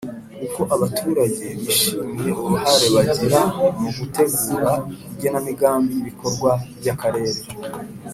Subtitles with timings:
[0.45, 3.39] Uko abaturage bishimiye uruhare bagira
[3.81, 4.71] mu gutegura
[5.13, 7.41] igenamigambi ry ibikorwa by akarere